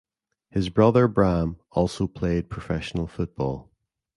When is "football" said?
3.05-3.69